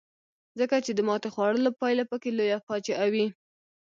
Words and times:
ځکه 0.59 0.75
چې 0.85 0.91
د 0.93 0.99
ماتې 1.07 1.29
خوړلو 1.33 1.71
پایله 1.79 2.03
پکې 2.11 2.29
لویه 2.37 2.59
فاجعه 2.67 3.05
وي. 3.13 3.25